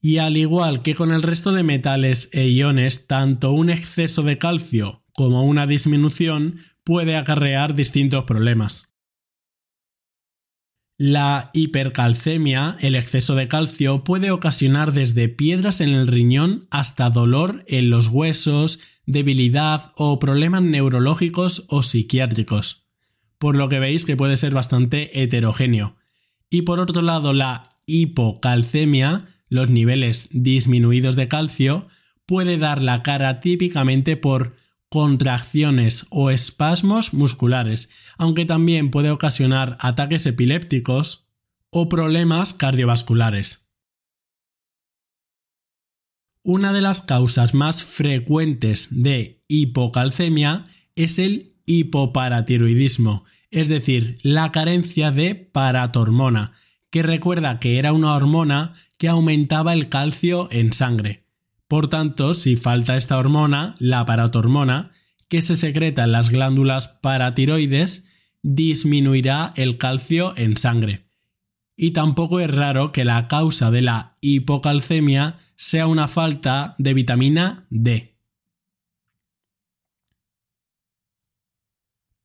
Y 0.00 0.18
al 0.18 0.38
igual 0.38 0.80
que 0.80 0.94
con 0.94 1.12
el 1.12 1.22
resto 1.22 1.52
de 1.52 1.62
metales 1.62 2.30
e 2.32 2.48
iones, 2.48 3.06
tanto 3.06 3.52
un 3.52 3.68
exceso 3.68 4.22
de 4.22 4.38
calcio 4.38 5.04
como 5.12 5.44
una 5.44 5.66
disminución 5.66 6.60
puede 6.82 7.18
acarrear 7.18 7.74
distintos 7.74 8.24
problemas. 8.24 8.95
La 10.98 11.50
hipercalcemia, 11.52 12.78
el 12.80 12.94
exceso 12.94 13.34
de 13.34 13.48
calcio, 13.48 14.02
puede 14.02 14.30
ocasionar 14.30 14.94
desde 14.94 15.28
piedras 15.28 15.82
en 15.82 15.90
el 15.90 16.06
riñón 16.06 16.66
hasta 16.70 17.10
dolor 17.10 17.64
en 17.66 17.90
los 17.90 18.08
huesos, 18.08 18.80
debilidad 19.04 19.92
o 19.96 20.18
problemas 20.18 20.62
neurológicos 20.62 21.66
o 21.68 21.82
psiquiátricos. 21.82 22.86
Por 23.36 23.58
lo 23.58 23.68
que 23.68 23.78
veis 23.78 24.06
que 24.06 24.16
puede 24.16 24.38
ser 24.38 24.54
bastante 24.54 25.22
heterogéneo. 25.22 25.96
Y 26.48 26.62
por 26.62 26.80
otro 26.80 27.02
lado, 27.02 27.34
la 27.34 27.68
hipocalcemia, 27.84 29.26
los 29.50 29.68
niveles 29.68 30.28
disminuidos 30.30 31.14
de 31.14 31.28
calcio, 31.28 31.88
puede 32.24 32.56
dar 32.56 32.80
la 32.80 33.02
cara 33.02 33.40
típicamente 33.40 34.16
por 34.16 34.54
contracciones 34.88 36.06
o 36.10 36.30
espasmos 36.30 37.12
musculares, 37.12 37.90
aunque 38.18 38.44
también 38.44 38.90
puede 38.90 39.10
ocasionar 39.10 39.76
ataques 39.80 40.26
epilépticos 40.26 41.28
o 41.70 41.88
problemas 41.88 42.52
cardiovasculares. 42.52 43.68
Una 46.42 46.72
de 46.72 46.80
las 46.80 47.00
causas 47.00 47.54
más 47.54 47.82
frecuentes 47.82 48.88
de 48.90 49.42
hipocalcemia 49.48 50.66
es 50.94 51.18
el 51.18 51.56
hipoparatiroidismo, 51.66 53.24
es 53.50 53.68
decir, 53.68 54.18
la 54.22 54.52
carencia 54.52 55.10
de 55.10 55.34
paratormona, 55.34 56.52
que 56.90 57.02
recuerda 57.02 57.58
que 57.58 57.78
era 57.78 57.92
una 57.92 58.14
hormona 58.14 58.72
que 58.96 59.08
aumentaba 59.08 59.72
el 59.72 59.88
calcio 59.88 60.48
en 60.52 60.72
sangre. 60.72 61.25
Por 61.68 61.88
tanto, 61.88 62.34
si 62.34 62.56
falta 62.56 62.96
esta 62.96 63.18
hormona, 63.18 63.74
la 63.78 64.04
paratormona, 64.06 64.92
que 65.28 65.42
se 65.42 65.56
secreta 65.56 66.04
en 66.04 66.12
las 66.12 66.30
glándulas 66.30 66.88
paratiroides, 66.88 68.08
disminuirá 68.42 69.50
el 69.56 69.76
calcio 69.76 70.34
en 70.36 70.56
sangre. 70.56 71.10
Y 71.76 71.90
tampoco 71.90 72.40
es 72.40 72.50
raro 72.50 72.92
que 72.92 73.04
la 73.04 73.28
causa 73.28 73.70
de 73.70 73.82
la 73.82 74.14
hipocalcemia 74.20 75.38
sea 75.56 75.86
una 75.86 76.06
falta 76.08 76.74
de 76.78 76.94
vitamina 76.94 77.66
D. 77.70 78.16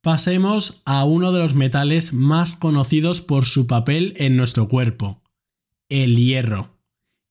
Pasemos 0.01 0.81
a 0.85 1.03
uno 1.03 1.31
de 1.31 1.39
los 1.39 1.53
metales 1.53 2.13
más 2.13 2.55
conocidos 2.55 3.21
por 3.21 3.45
su 3.45 3.67
papel 3.67 4.13
en 4.17 4.35
nuestro 4.35 4.67
cuerpo, 4.67 5.21
el 5.89 6.15
hierro. 6.15 6.70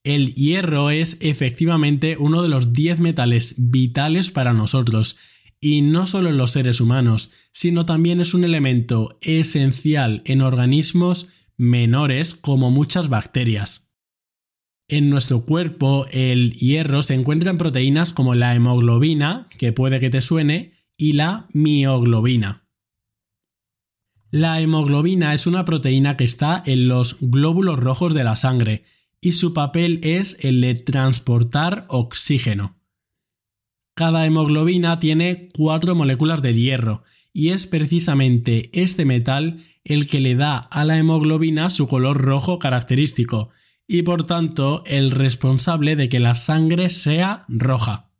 El 0.02 0.34
hierro 0.34 0.90
es 0.90 1.18
efectivamente 1.20 2.16
uno 2.18 2.42
de 2.42 2.48
los 2.48 2.72
10 2.72 3.00
metales 3.00 3.54
vitales 3.58 4.30
para 4.30 4.54
nosotros, 4.54 5.18
y 5.60 5.82
no 5.82 6.06
solo 6.06 6.30
en 6.30 6.38
los 6.38 6.52
seres 6.52 6.80
humanos, 6.80 7.32
sino 7.52 7.84
también 7.84 8.20
es 8.20 8.32
un 8.32 8.44
elemento 8.44 9.18
esencial 9.20 10.22
en 10.24 10.40
organismos 10.40 11.28
menores 11.58 12.32
como 12.32 12.70
muchas 12.70 13.10
bacterias. 13.10 13.92
En 14.88 15.10
nuestro 15.10 15.44
cuerpo 15.44 16.06
el 16.10 16.54
hierro 16.54 17.02
se 17.02 17.14
encuentra 17.14 17.50
en 17.50 17.58
proteínas 17.58 18.12
como 18.12 18.34
la 18.34 18.54
hemoglobina, 18.54 19.48
que 19.58 19.72
puede 19.72 20.00
que 20.00 20.08
te 20.08 20.22
suene, 20.22 20.72
y 20.96 21.12
la 21.12 21.46
mioglobina. 21.52 22.66
La 24.30 24.60
hemoglobina 24.60 25.34
es 25.34 25.46
una 25.46 25.66
proteína 25.66 26.16
que 26.16 26.24
está 26.24 26.62
en 26.64 26.88
los 26.88 27.18
glóbulos 27.20 27.78
rojos 27.78 28.14
de 28.14 28.24
la 28.24 28.36
sangre 28.36 28.84
y 29.20 29.32
su 29.32 29.52
papel 29.52 30.00
es 30.02 30.36
el 30.40 30.60
de 30.60 30.74
transportar 30.74 31.86
oxígeno. 31.88 32.78
Cada 33.94 34.24
hemoglobina 34.24 34.98
tiene 34.98 35.48
cuatro 35.52 35.94
moléculas 35.94 36.40
de 36.42 36.54
hierro 36.54 37.02
y 37.32 37.50
es 37.50 37.66
precisamente 37.66 38.70
este 38.72 39.04
metal 39.04 39.64
el 39.84 40.06
que 40.06 40.20
le 40.20 40.34
da 40.34 40.56
a 40.56 40.84
la 40.84 40.98
hemoglobina 40.98 41.70
su 41.70 41.86
color 41.86 42.18
rojo 42.18 42.58
característico 42.58 43.50
y 43.86 44.02
por 44.02 44.24
tanto 44.24 44.82
el 44.86 45.10
responsable 45.10 45.96
de 45.96 46.08
que 46.08 46.20
la 46.20 46.34
sangre 46.34 46.90
sea 46.90 47.44
roja. 47.48 48.10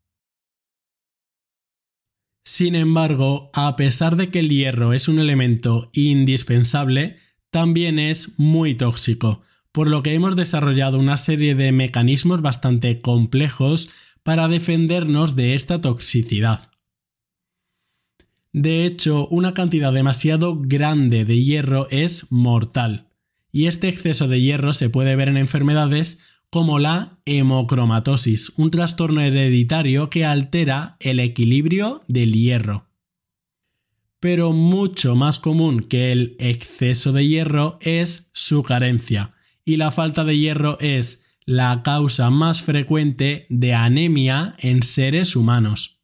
Sin 2.45 2.75
embargo, 2.75 3.51
a 3.55 3.77
pesar 3.77 4.17
de 4.17 4.31
que 4.31 4.41
el 4.41 4.49
hierro 4.49 4.93
es 4.93 5.09
un 5.09 5.19
elemento 5.19 5.91
indispensable, 5.93 7.19
también 7.51 7.99
es 7.99 8.39
muy 8.39 8.75
tóxico, 8.75 9.43
por 9.73 9.89
lo 9.89 10.03
que 10.03 10.15
hemos 10.15 10.37
desarrollado 10.37 10.99
una 10.99 11.17
serie 11.17 11.55
de 11.55 11.73
mecanismos 11.73 12.43
bastante 12.43 13.01
complejos 13.01 13.91
para 14.23 14.49
defendernos 14.49 15.37
de 15.37 15.55
esta 15.55 15.81
toxicidad. 15.81 16.71
De 18.53 18.85
hecho, 18.85 19.29
una 19.29 19.55
cantidad 19.55 19.93
demasiado 19.93 20.61
grande 20.61 21.25
de 21.25 21.43
hierro 21.43 21.87
es 21.91 22.27
mortal, 22.31 23.09
y 23.53 23.67
este 23.67 23.89
exceso 23.89 24.27
de 24.27 24.41
hierro 24.41 24.75
se 24.75 24.91
puede 24.91 25.15
ver 25.15 25.29
en 25.29 25.37
enfermedades 25.37 26.21
como 26.51 26.81
la 26.81 27.21
hemocromatosis, 27.27 28.53
un 28.57 28.73
trastorno 28.73 29.21
hereditario 29.21 30.11
que 30.11 30.25
altera 30.25 30.97
el 30.99 31.21
equilibrio 31.21 32.03
del 32.09 32.33
hierro. 32.33 32.89
Pero 34.19 34.53
mucho 34.53 35.15
más 35.15 35.39
común 35.39 35.81
que 35.85 36.11
el 36.11 36.37
exceso 36.41 37.13
de 37.13 37.27
hierro 37.27 37.79
es 37.81 38.31
su 38.35 38.65
carencia, 38.65 39.35
y 39.71 39.77
la 39.77 39.93
falta 39.93 40.25
de 40.25 40.37
hierro 40.37 40.79
es 40.81 41.25
la 41.45 41.85
causa 41.85 42.29
más 42.29 42.61
frecuente 42.61 43.47
de 43.51 43.73
anemia 43.73 44.57
en 44.59 44.83
seres 44.83 45.37
humanos. 45.37 46.01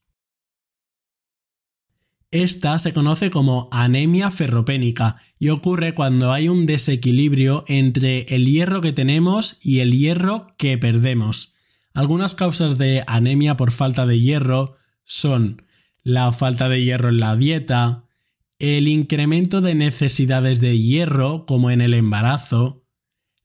Esta 2.31 2.79
se 2.79 2.93
conoce 2.93 3.33
como 3.33 3.69
anemia 3.73 4.31
ferropénica 4.31 5.17
y 5.41 5.49
ocurre 5.49 5.95
cuando 5.97 6.33
hay 6.33 6.49
un 6.49 6.65
desequilibrio 6.65 7.65
entre 7.67 8.21
el 8.33 8.47
hierro 8.47 8.81
que 8.83 8.93
tenemos 8.93 9.59
y 9.61 9.81
el 9.81 9.99
hierro 9.99 10.55
que 10.59 10.79
perdemos. 10.79 11.57
Algunas 11.93 12.35
causas 12.35 12.79
de 12.79 13.03
anemia 13.09 13.57
por 13.57 13.73
falta 13.73 14.07
de 14.07 14.21
hierro 14.21 14.77
son 15.05 15.67
la 16.05 16.31
falta 16.31 16.69
de 16.69 16.85
hierro 16.85 17.09
en 17.09 17.19
la 17.19 17.35
dieta, 17.35 18.05
el 18.61 18.87
incremento 18.87 19.61
de 19.61 19.75
necesidades 19.75 20.61
de 20.61 20.79
hierro 20.79 21.47
como 21.47 21.73
en 21.73 21.81
el 21.81 21.95
embarazo, 21.95 22.86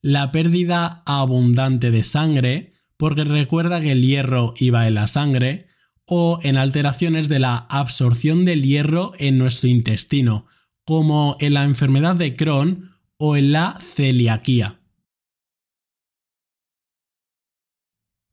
la 0.02 0.32
pérdida 0.32 1.02
abundante 1.06 1.90
de 1.90 2.02
sangre, 2.02 2.74
porque 2.96 3.24
recuerda 3.24 3.80
que 3.80 3.92
el 3.92 4.02
hierro 4.02 4.52
iba 4.56 4.86
en 4.86 4.96
la 4.96 5.06
sangre, 5.08 5.68
o 6.04 6.40
en 6.42 6.56
alteraciones 6.56 7.28
de 7.28 7.38
la 7.38 7.56
absorción 7.56 8.44
del 8.44 8.62
hierro 8.62 9.12
en 9.18 9.38
nuestro 9.38 9.68
intestino, 9.68 10.46
como 10.84 11.36
en 11.40 11.54
la 11.54 11.64
enfermedad 11.64 12.16
de 12.16 12.36
Crohn 12.36 12.90
o 13.16 13.36
en 13.36 13.52
la 13.52 13.78
celiaquía. 13.94 14.80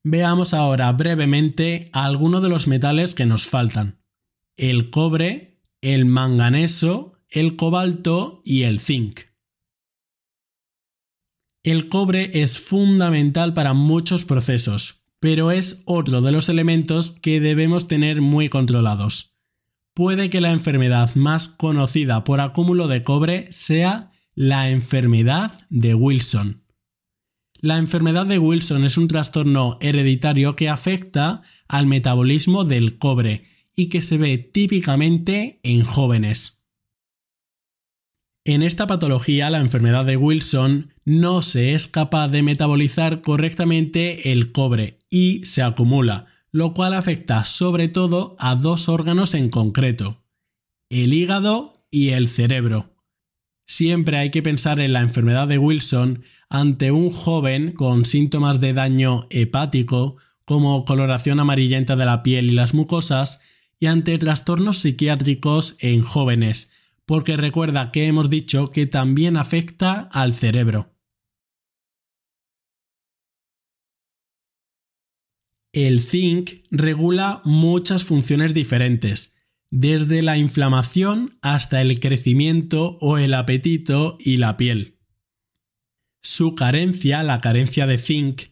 Veamos 0.03 0.53
ahora 0.53 0.91
brevemente 0.93 1.89
algunos 1.93 2.41
de 2.41 2.49
los 2.49 2.67
metales 2.67 3.13
que 3.13 3.25
nos 3.25 3.47
faltan. 3.47 3.99
El 4.55 4.89
cobre, 4.89 5.61
el 5.81 6.05
manganeso, 6.05 7.13
el 7.29 7.55
cobalto 7.55 8.41
y 8.43 8.63
el 8.63 8.79
zinc. 8.79 9.28
El 11.63 11.89
cobre 11.89 12.41
es 12.41 12.57
fundamental 12.57 13.53
para 13.53 13.73
muchos 13.73 14.23
procesos, 14.23 15.03
pero 15.19 15.51
es 15.51 15.83
otro 15.85 16.21
de 16.21 16.31
los 16.31 16.47
elementos 16.47 17.09
que 17.09 17.41
debemos 17.41 17.89
tener 17.89 18.21
muy 18.21 18.47
controlados. 18.47 19.35
Puede 19.93 20.29
que 20.29 20.39
la 20.39 20.51
enfermedad 20.51 21.15
más 21.15 21.47
conocida 21.49 22.23
por 22.23 22.39
acúmulo 22.39 22.87
de 22.87 23.03
cobre 23.03 23.51
sea 23.51 24.11
la 24.35 24.69
enfermedad 24.69 25.59
de 25.69 25.95
Wilson. 25.95 26.63
La 27.59 27.77
enfermedad 27.77 28.25
de 28.25 28.39
Wilson 28.39 28.85
es 28.85 28.97
un 28.97 29.09
trastorno 29.09 29.77
hereditario 29.81 30.55
que 30.55 30.69
afecta 30.69 31.41
al 31.67 31.87
metabolismo 31.87 32.63
del 32.63 32.97
cobre 32.97 33.43
y 33.75 33.87
que 33.89 34.01
se 34.01 34.17
ve 34.17 34.37
típicamente 34.37 35.59
en 35.63 35.83
jóvenes. 35.83 36.58
En 38.51 38.63
esta 38.63 38.87
patología, 38.87 39.51
la 39.51 39.59
enfermedad 39.59 40.05
de 40.05 40.17
Wilson, 40.17 40.91
no 41.05 41.43
se 41.43 41.75
es 41.75 41.87
capaz 41.87 42.29
de 42.29 42.41
metabolizar 42.41 43.21
correctamente 43.21 44.31
el 44.31 44.51
cobre 44.51 44.97
y 45.07 45.45
se 45.45 45.61
acumula, 45.61 46.25
lo 46.51 46.73
cual 46.73 46.95
afecta 46.95 47.45
sobre 47.45 47.89
todo 47.89 48.35
a 48.39 48.55
dos 48.55 48.89
órganos 48.89 49.35
en 49.35 49.49
concreto, 49.49 50.23
el 50.89 51.13
hígado 51.13 51.73
y 51.91 52.09
el 52.09 52.27
cerebro. 52.27 52.95
Siempre 53.67 54.17
hay 54.17 54.31
que 54.31 54.41
pensar 54.41 54.79
en 54.79 54.93
la 54.93 55.01
enfermedad 55.01 55.47
de 55.47 55.59
Wilson 55.59 56.23
ante 56.49 56.89
un 56.89 57.11
joven 57.11 57.73
con 57.73 58.03
síntomas 58.03 58.59
de 58.59 58.73
daño 58.73 59.27
hepático, 59.29 60.17
como 60.43 60.85
coloración 60.85 61.39
amarillenta 61.39 61.95
de 61.95 62.05
la 62.05 62.23
piel 62.23 62.49
y 62.49 62.53
las 62.53 62.73
mucosas, 62.73 63.41
y 63.79 63.85
ante 63.85 64.17
trastornos 64.17 64.79
psiquiátricos 64.79 65.75
en 65.81 66.01
jóvenes, 66.01 66.71
porque 67.09 67.37
recuerda 67.37 67.91
que 67.91 68.05
hemos 68.05 68.29
dicho 68.29 68.69
que 68.69 68.85
también 68.85 69.35
afecta 69.35 70.07
al 70.11 70.35
cerebro. 70.35 70.95
El 75.73 76.03
zinc 76.03 76.65
regula 76.69 77.41
muchas 77.45 78.03
funciones 78.03 78.53
diferentes, 78.53 79.41
desde 79.71 80.21
la 80.21 80.37
inflamación 80.37 81.39
hasta 81.41 81.81
el 81.81 81.99
crecimiento 81.99 82.99
o 83.01 83.17
el 83.17 83.33
apetito 83.33 84.15
y 84.19 84.37
la 84.37 84.55
piel. 84.55 84.99
Su 86.21 86.53
carencia, 86.53 87.23
la 87.23 87.41
carencia 87.41 87.87
de 87.87 87.97
zinc, 87.97 88.43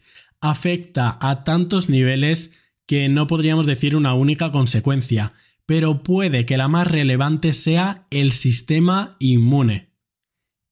afecta 0.41 1.19
a 1.21 1.43
tantos 1.43 1.89
niveles 1.89 2.57
que 2.87 3.07
no 3.07 3.27
podríamos 3.27 3.67
decir 3.67 3.95
una 3.95 4.15
única 4.15 4.51
consecuencia, 4.51 5.33
pero 5.67 6.01
puede 6.01 6.45
que 6.45 6.57
la 6.57 6.69
más 6.69 6.87
relevante 6.87 7.53
sea 7.53 8.07
el 8.09 8.31
sistema 8.31 9.11
inmune. 9.19 9.91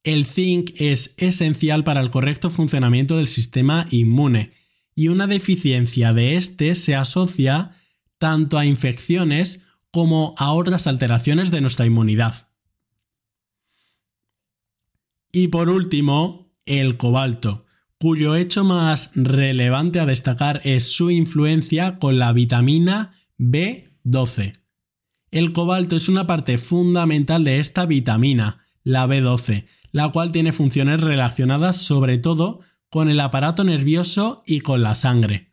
El 0.04 0.26
zinc 0.26 0.72
es 0.78 1.14
esencial 1.18 1.84
para 1.84 2.00
el 2.00 2.10
correcto 2.10 2.50
funcionamiento 2.50 3.18
del 3.18 3.28
sistema 3.28 3.88
inmune 3.92 4.54
y 4.96 5.10
una 5.10 5.28
deficiencia 5.28 6.14
de 6.14 6.38
este 6.38 6.74
se 6.76 6.96
asocia 6.96 7.76
tanto 8.18 8.58
a 8.58 8.66
infecciones 8.66 9.66
como 9.92 10.34
a 10.38 10.54
otras 10.54 10.88
alteraciones 10.88 11.52
de 11.52 11.60
nuestra 11.60 11.86
inmunidad. 11.86 12.48
Y 15.34 15.50
por 15.50 15.68
último, 15.68 16.56
el 16.66 16.96
cobalto, 16.96 17.66
cuyo 18.00 18.38
hecho 18.38 18.64
más 18.64 19.12
relevante 19.16 20.00
a 20.00 20.06
destacar 20.06 20.62
es 20.64 20.90
su 20.94 21.12
influencia 21.12 22.00
con 22.00 22.18
la 22.18 22.32
vitamina 22.32 23.12
B12. 23.38 24.64
El 25.36 25.52
cobalto 25.52 25.98
es 25.98 26.08
una 26.08 26.28
parte 26.28 26.58
fundamental 26.58 27.43
de 27.43 27.60
esta 27.60 27.86
vitamina, 27.86 28.65
la 28.84 29.06
B12, 29.06 29.65
la 29.91 30.08
cual 30.13 30.32
tiene 30.32 30.54
funciones 30.54 31.02
relacionadas 31.02 31.76
sobre 31.76 32.17
todo 32.17 32.62
con 32.89 33.10
el 33.10 33.19
aparato 33.19 33.65
nervioso 33.65 34.43
y 34.45 34.62
con 34.62 34.82
la 34.82 34.95
sangre. 34.95 35.52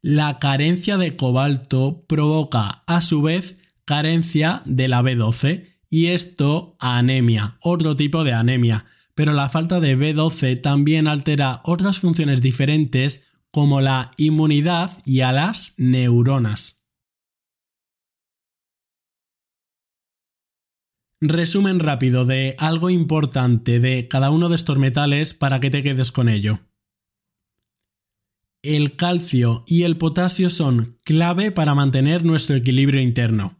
La 0.00 0.38
carencia 0.38 0.96
de 0.96 1.14
cobalto 1.14 2.06
provoca 2.08 2.84
a 2.86 3.02
su 3.02 3.20
vez 3.20 3.60
carencia 3.84 4.62
de 4.64 4.88
la 4.88 5.02
B12 5.02 5.66
y 5.90 6.06
esto 6.06 6.78
anemia, 6.80 7.58
otro 7.60 7.96
tipo 7.96 8.24
de 8.24 8.32
anemia, 8.32 8.86
pero 9.14 9.34
la 9.34 9.50
falta 9.50 9.80
de 9.80 9.98
B12 9.98 10.58
también 10.62 11.06
altera 11.06 11.60
otras 11.64 11.98
funciones 11.98 12.40
diferentes 12.40 13.30
como 13.50 13.82
la 13.82 14.12
inmunidad 14.16 15.02
y 15.04 15.20
a 15.20 15.32
las 15.32 15.74
neuronas. 15.76 16.83
Resumen 21.26 21.80
rápido 21.80 22.26
de 22.26 22.54
algo 22.58 22.90
importante 22.90 23.80
de 23.80 24.08
cada 24.08 24.28
uno 24.28 24.50
de 24.50 24.56
estos 24.56 24.76
metales 24.76 25.32
para 25.32 25.58
que 25.58 25.70
te 25.70 25.82
quedes 25.82 26.12
con 26.12 26.28
ello. 26.28 26.60
El 28.60 28.96
calcio 28.96 29.64
y 29.66 29.84
el 29.84 29.96
potasio 29.96 30.50
son 30.50 30.98
clave 31.02 31.50
para 31.50 31.74
mantener 31.74 32.26
nuestro 32.26 32.56
equilibrio 32.56 33.00
interno. 33.00 33.58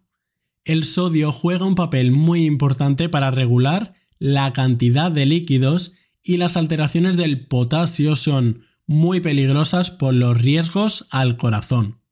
El 0.67 0.85
sodio 0.85 1.33
juega 1.33 1.65
un 1.65 1.75
papel 1.75 2.11
muy 2.11 2.45
importante 2.45 3.09
para 3.09 3.31
regular 3.31 3.95
la 4.19 4.53
cantidad 4.53 5.11
de 5.11 5.25
líquidos 5.25 5.95
y 6.23 6.37
las 6.37 6.59
alteraciones 6.59 7.17
del 7.17 7.47
potasio 7.47 8.15
son 8.15 8.65
muy 8.87 9.21
peligrosas 9.21 9.91
por 9.91 10.13
los 10.13 10.39
riesgos 10.39 11.07
al 11.11 11.39
corazón. 11.39 12.03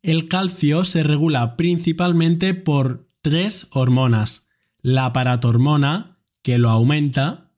El 0.00 0.28
calcio 0.28 0.84
se 0.84 1.02
regula 1.02 1.56
principalmente 1.56 2.54
por 2.54 3.09
tres 3.22 3.68
hormonas, 3.70 4.48
la 4.80 5.12
paratormona, 5.12 6.18
que 6.42 6.58
lo 6.58 6.70
aumenta, 6.70 7.52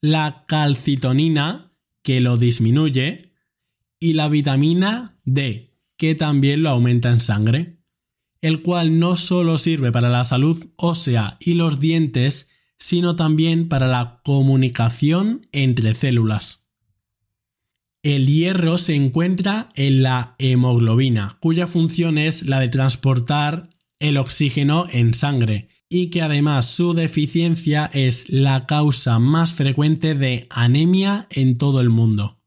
la 0.00 0.44
calcitonina, 0.46 1.72
que 2.02 2.20
lo 2.20 2.36
disminuye, 2.36 3.32
y 3.98 4.12
la 4.12 4.28
vitamina 4.28 5.18
D, 5.24 5.78
que 5.96 6.14
también 6.14 6.62
lo 6.62 6.70
aumenta 6.70 7.10
en 7.10 7.20
sangre, 7.20 7.78
el 8.40 8.62
cual 8.62 8.98
no 8.98 9.16
solo 9.16 9.56
sirve 9.58 9.90
para 9.90 10.10
la 10.10 10.24
salud 10.24 10.66
ósea 10.76 11.38
y 11.40 11.54
los 11.54 11.80
dientes, 11.80 12.50
sino 12.78 13.16
también 13.16 13.68
para 13.68 13.86
la 13.86 14.20
comunicación 14.22 15.48
entre 15.52 15.94
células. 15.94 16.68
El 18.02 18.26
hierro 18.26 18.76
se 18.76 18.94
encuentra 18.94 19.70
en 19.76 20.02
la 20.02 20.34
hemoglobina, 20.38 21.38
cuya 21.40 21.66
función 21.66 22.18
es 22.18 22.46
la 22.46 22.60
de 22.60 22.68
transportar 22.68 23.70
el 23.98 24.16
oxígeno 24.16 24.86
en 24.90 25.14
sangre 25.14 25.68
y 25.88 26.10
que 26.10 26.22
además 26.22 26.66
su 26.66 26.92
deficiencia 26.92 27.90
es 27.92 28.28
la 28.28 28.66
causa 28.66 29.18
más 29.18 29.54
frecuente 29.54 30.14
de 30.14 30.46
anemia 30.50 31.26
en 31.30 31.58
todo 31.58 31.80
el 31.80 31.90
mundo. 31.90 32.40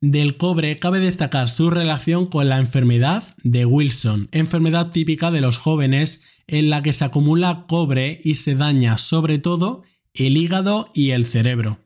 Del 0.00 0.36
cobre 0.36 0.76
cabe 0.76 0.98
destacar 0.98 1.48
su 1.48 1.70
relación 1.70 2.26
con 2.26 2.48
la 2.48 2.58
enfermedad 2.58 3.36
de 3.44 3.64
Wilson, 3.64 4.28
enfermedad 4.32 4.90
típica 4.90 5.30
de 5.30 5.40
los 5.40 5.58
jóvenes 5.58 6.24
en 6.48 6.70
la 6.70 6.82
que 6.82 6.92
se 6.92 7.04
acumula 7.04 7.66
cobre 7.68 8.20
y 8.24 8.34
se 8.34 8.56
daña 8.56 8.98
sobre 8.98 9.38
todo 9.38 9.84
el 10.12 10.36
hígado 10.36 10.90
y 10.92 11.10
el 11.10 11.24
cerebro. 11.24 11.78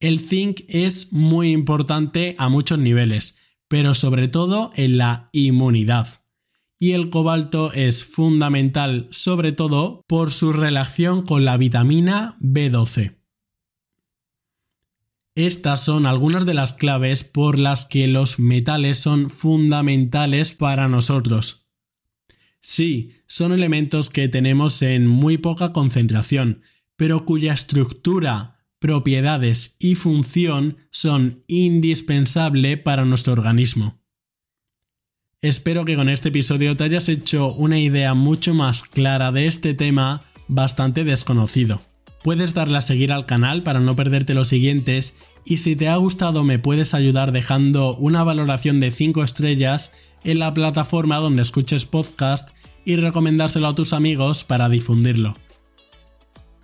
El 0.00 0.18
zinc 0.18 0.62
es 0.66 1.12
muy 1.12 1.52
importante 1.52 2.34
a 2.36 2.48
muchos 2.48 2.80
niveles, 2.80 3.38
pero 3.72 3.94
sobre 3.94 4.28
todo 4.28 4.70
en 4.74 4.98
la 4.98 5.30
inmunidad. 5.32 6.20
Y 6.78 6.92
el 6.92 7.08
cobalto 7.08 7.72
es 7.72 8.04
fundamental 8.04 9.08
sobre 9.12 9.52
todo 9.52 10.04
por 10.06 10.30
su 10.30 10.52
relación 10.52 11.24
con 11.24 11.46
la 11.46 11.56
vitamina 11.56 12.36
B12. 12.38 13.16
Estas 15.34 15.82
son 15.82 16.04
algunas 16.04 16.44
de 16.44 16.52
las 16.52 16.74
claves 16.74 17.24
por 17.24 17.58
las 17.58 17.86
que 17.86 18.08
los 18.08 18.38
metales 18.38 18.98
son 18.98 19.30
fundamentales 19.30 20.52
para 20.52 20.86
nosotros. 20.86 21.66
Sí, 22.60 23.12
son 23.26 23.52
elementos 23.52 24.10
que 24.10 24.28
tenemos 24.28 24.82
en 24.82 25.06
muy 25.06 25.38
poca 25.38 25.72
concentración, 25.72 26.60
pero 26.96 27.24
cuya 27.24 27.54
estructura, 27.54 28.51
propiedades 28.82 29.76
y 29.78 29.94
función 29.94 30.76
son 30.90 31.44
indispensable 31.46 32.76
para 32.76 33.04
nuestro 33.04 33.32
organismo. 33.32 34.02
Espero 35.40 35.84
que 35.84 35.94
con 35.94 36.08
este 36.08 36.30
episodio 36.30 36.76
te 36.76 36.84
hayas 36.84 37.08
hecho 37.08 37.52
una 37.54 37.78
idea 37.78 38.14
mucho 38.14 38.54
más 38.54 38.82
clara 38.82 39.30
de 39.30 39.46
este 39.46 39.72
tema 39.74 40.24
bastante 40.48 41.04
desconocido. 41.04 41.80
Puedes 42.24 42.54
darle 42.54 42.78
a 42.78 42.82
seguir 42.82 43.12
al 43.12 43.24
canal 43.24 43.62
para 43.62 43.78
no 43.78 43.94
perderte 43.94 44.34
los 44.34 44.48
siguientes 44.48 45.16
y 45.44 45.58
si 45.58 45.76
te 45.76 45.88
ha 45.88 45.96
gustado 45.96 46.42
me 46.42 46.58
puedes 46.58 46.92
ayudar 46.92 47.30
dejando 47.30 47.96
una 47.96 48.24
valoración 48.24 48.80
de 48.80 48.90
5 48.90 49.22
estrellas 49.22 49.94
en 50.24 50.40
la 50.40 50.52
plataforma 50.54 51.18
donde 51.18 51.42
escuches 51.42 51.86
podcast 51.86 52.50
y 52.84 52.96
recomendárselo 52.96 53.68
a 53.68 53.74
tus 53.76 53.92
amigos 53.92 54.42
para 54.42 54.68
difundirlo. 54.68 55.36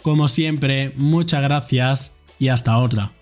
Como 0.09 0.27
siempre, 0.29 0.95
muchas 0.97 1.43
gracias 1.43 2.17
y 2.39 2.49
hasta 2.49 2.79
otra. 2.79 3.13